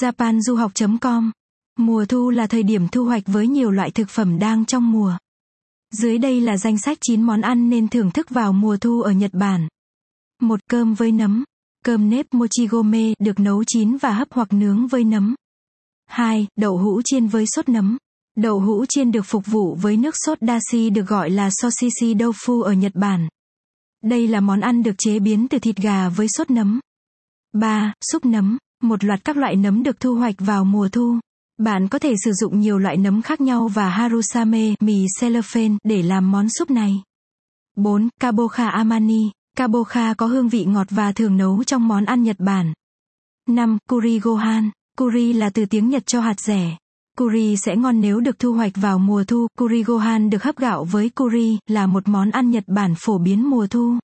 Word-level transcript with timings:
japanduhoc.com 0.00 1.30
Mùa 1.78 2.04
thu 2.04 2.30
là 2.30 2.46
thời 2.46 2.62
điểm 2.62 2.88
thu 2.88 3.04
hoạch 3.04 3.22
với 3.26 3.46
nhiều 3.46 3.70
loại 3.70 3.90
thực 3.90 4.08
phẩm 4.10 4.38
đang 4.38 4.64
trong 4.64 4.92
mùa. 4.92 5.16
Dưới 5.90 6.18
đây 6.18 6.40
là 6.40 6.56
danh 6.56 6.78
sách 6.78 6.98
9 7.00 7.22
món 7.22 7.40
ăn 7.40 7.70
nên 7.70 7.88
thưởng 7.88 8.10
thức 8.10 8.30
vào 8.30 8.52
mùa 8.52 8.76
thu 8.76 9.02
ở 9.02 9.12
Nhật 9.12 9.30
Bản. 9.34 9.68
Một 10.40 10.60
cơm 10.70 10.94
với 10.94 11.12
nấm. 11.12 11.44
Cơm 11.84 12.10
nếp 12.10 12.26
mochigome 12.34 13.14
được 13.18 13.40
nấu 13.40 13.64
chín 13.66 13.96
và 13.96 14.12
hấp 14.12 14.28
hoặc 14.30 14.52
nướng 14.52 14.86
với 14.86 15.04
nấm. 15.04 15.34
2. 16.06 16.46
Đậu 16.56 16.78
hũ 16.78 17.02
chiên 17.04 17.26
với 17.26 17.44
sốt 17.46 17.68
nấm. 17.68 17.98
Đậu 18.36 18.60
hũ 18.60 18.84
chiên 18.88 19.12
được 19.12 19.26
phục 19.26 19.46
vụ 19.46 19.74
với 19.74 19.96
nước 19.96 20.14
sốt 20.26 20.38
dashi 20.40 20.90
được 20.90 21.06
gọi 21.08 21.30
là 21.30 21.50
soshishi 21.50 22.14
doufu 22.14 22.62
ở 22.62 22.72
Nhật 22.72 22.92
Bản. 22.94 23.28
Đây 24.04 24.26
là 24.28 24.40
món 24.40 24.60
ăn 24.60 24.82
được 24.82 24.94
chế 24.98 25.18
biến 25.18 25.48
từ 25.48 25.58
thịt 25.58 25.76
gà 25.76 26.08
với 26.08 26.26
sốt 26.28 26.50
nấm. 26.50 26.80
3. 27.52 27.92
Súp 28.12 28.24
nấm. 28.24 28.58
Một 28.82 29.04
loạt 29.04 29.24
các 29.24 29.36
loại 29.36 29.56
nấm 29.56 29.82
được 29.82 30.00
thu 30.00 30.14
hoạch 30.14 30.34
vào 30.38 30.64
mùa 30.64 30.88
thu. 30.88 31.18
Bạn 31.58 31.88
có 31.88 31.98
thể 31.98 32.14
sử 32.24 32.32
dụng 32.32 32.60
nhiều 32.60 32.78
loại 32.78 32.96
nấm 32.96 33.22
khác 33.22 33.40
nhau 33.40 33.68
và 33.68 33.88
harusame, 33.88 34.74
mì 34.80 35.06
cellophane 35.20 35.76
để 35.84 36.02
làm 36.02 36.30
món 36.30 36.48
súp 36.48 36.70
này. 36.70 37.02
4. 37.76 38.08
Kabocha 38.20 38.68
amani. 38.68 39.30
Kabocha 39.56 40.14
có 40.14 40.26
hương 40.26 40.48
vị 40.48 40.64
ngọt 40.64 40.86
và 40.90 41.12
thường 41.12 41.36
nấu 41.36 41.64
trong 41.64 41.88
món 41.88 42.04
ăn 42.04 42.22
Nhật 42.22 42.36
Bản. 42.38 42.72
5. 43.48 43.78
Kuri 43.88 44.18
gohan. 44.18 44.70
Kuri 44.98 45.32
là 45.32 45.50
từ 45.50 45.66
tiếng 45.66 45.88
Nhật 45.88 46.06
cho 46.06 46.20
hạt 46.20 46.40
rẻ. 46.40 46.76
Kuri 47.18 47.56
sẽ 47.56 47.76
ngon 47.76 48.00
nếu 48.00 48.20
được 48.20 48.38
thu 48.38 48.52
hoạch 48.52 48.72
vào 48.74 48.98
mùa 48.98 49.24
thu. 49.24 49.46
Kuri 49.58 49.82
gohan 49.82 50.30
được 50.30 50.42
hấp 50.42 50.56
gạo 50.56 50.84
với 50.84 51.08
kuri, 51.08 51.58
là 51.66 51.86
một 51.86 52.08
món 52.08 52.30
ăn 52.30 52.50
Nhật 52.50 52.64
Bản 52.66 52.94
phổ 52.98 53.18
biến 53.18 53.50
mùa 53.50 53.66
thu. 53.66 53.98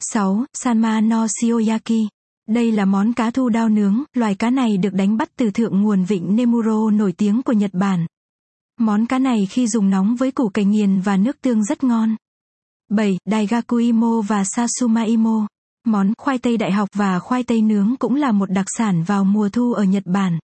6. 0.00 0.44
Sanma 0.52 1.00
no 1.00 1.26
shioyaki. 1.28 2.08
Đây 2.46 2.72
là 2.72 2.84
món 2.84 3.12
cá 3.12 3.30
thu 3.30 3.48
đao 3.48 3.68
nướng, 3.68 4.02
loài 4.14 4.34
cá 4.34 4.50
này 4.50 4.76
được 4.76 4.92
đánh 4.92 5.16
bắt 5.16 5.28
từ 5.36 5.50
thượng 5.50 5.82
nguồn 5.82 6.04
vịnh 6.04 6.36
Nemuro 6.36 6.90
nổi 6.90 7.12
tiếng 7.12 7.42
của 7.42 7.52
Nhật 7.52 7.70
Bản. 7.74 8.06
Món 8.78 9.06
cá 9.06 9.18
này 9.18 9.46
khi 9.50 9.68
dùng 9.68 9.90
nóng 9.90 10.16
với 10.16 10.32
củ 10.32 10.48
cải 10.48 10.64
nghiền 10.64 11.00
và 11.00 11.16
nước 11.16 11.40
tương 11.40 11.64
rất 11.64 11.84
ngon. 11.84 12.16
7. 12.90 13.18
Daigakuimo 13.30 14.20
và 14.20 14.44
Sasumaimo. 14.44 15.46
Món 15.84 16.12
khoai 16.18 16.38
tây 16.38 16.56
đại 16.56 16.72
học 16.72 16.88
và 16.94 17.18
khoai 17.18 17.42
tây 17.42 17.62
nướng 17.62 17.94
cũng 17.98 18.14
là 18.14 18.32
một 18.32 18.50
đặc 18.50 18.66
sản 18.78 19.02
vào 19.02 19.24
mùa 19.24 19.48
thu 19.48 19.72
ở 19.72 19.84
Nhật 19.84 20.02
Bản. 20.06 20.38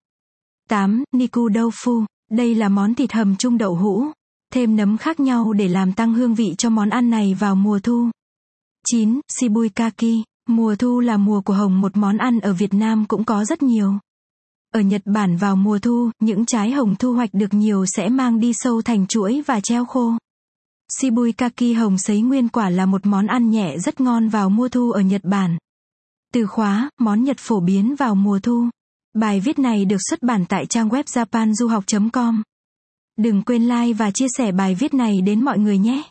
8. 0.69 1.05
Niku 1.13 1.49
Doufu. 1.49 2.05
Đây 2.31 2.55
là 2.55 2.69
món 2.69 2.95
thịt 2.95 3.13
hầm 3.13 3.37
chung 3.37 3.59
đậu 3.59 3.75
hũ. 3.75 4.07
Thêm 4.53 4.77
nấm 4.77 4.99
khác 4.99 5.21
nhau 5.21 5.53
để 5.53 5.69
làm 5.69 5.93
tăng 5.93 6.15
hương 6.15 6.35
vị 6.35 6.55
cho 6.59 6.71
món 6.71 6.91
ăn 6.91 7.11
này 7.11 7.35
vào 7.35 7.55
mùa 7.55 7.79
thu. 7.79 8.11
9. 8.87 9.21
Shibuikaki. 9.29 10.25
Mùa 10.49 10.75
thu 10.77 11.01
là 11.01 11.17
mùa 11.17 11.41
của 11.41 11.55
hồng 11.55 11.81
một 11.81 11.97
món 11.97 12.19
ăn 12.19 12.41
ở 12.41 12.53
Việt 12.53 12.75
Nam 12.75 13.05
cũng 13.09 13.25
có 13.25 13.45
rất 13.45 13.63
nhiều. 13.63 13.95
Ở 14.75 14.81
Nhật 14.81 15.03
Bản 15.05 15.37
vào 15.37 15.57
mùa 15.57 15.79
thu, 15.79 16.11
những 16.21 16.47
trái 16.47 16.71
hồng 16.71 16.95
thu 16.99 17.13
hoạch 17.13 17.31
được 17.33 17.55
nhiều 17.55 17.85
sẽ 17.87 18.09
mang 18.09 18.41
đi 18.41 18.53
sâu 18.55 18.83
thành 18.83 19.07
chuỗi 19.07 19.43
và 19.47 19.61
treo 19.61 19.85
khô. 19.85 20.13
Shibuikaki 20.99 21.77
hồng 21.77 21.99
sấy 21.99 22.21
nguyên 22.21 22.49
quả 22.49 22.71
là 22.71 22.87
một 22.87 23.07
món 23.07 23.27
ăn 23.27 23.51
nhẹ 23.51 23.79
rất 23.79 24.01
ngon 24.01 24.29
vào 24.29 24.51
mùa 24.51 24.69
thu 24.69 24.91
ở 24.91 25.01
Nhật 25.01 25.25
Bản. 25.25 25.59
Từ 26.33 26.47
khóa, 26.47 26.91
món 26.99 27.25
Nhật 27.25 27.37
phổ 27.41 27.61
biến 27.61 27.95
vào 27.95 28.15
mùa 28.15 28.39
thu. 28.43 28.69
Bài 29.15 29.41
viết 29.41 29.59
này 29.59 29.85
được 29.85 30.01
xuất 30.11 30.23
bản 30.23 30.45
tại 30.49 30.67
trang 30.67 30.89
web 30.89 31.03
japanduhoc.com. 31.03 32.43
Đừng 33.19 33.43
quên 33.43 33.69
like 33.69 33.93
và 33.93 34.11
chia 34.11 34.27
sẻ 34.39 34.53
bài 34.53 34.75
viết 34.75 34.95
này 34.95 35.21
đến 35.21 35.45
mọi 35.45 35.59
người 35.59 35.79
nhé. 35.79 36.03